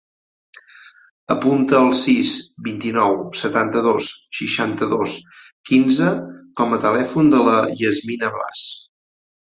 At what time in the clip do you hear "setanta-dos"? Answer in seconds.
3.41-4.09